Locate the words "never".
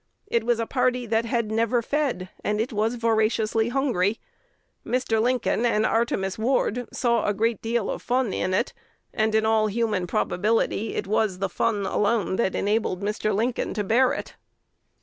1.51-1.83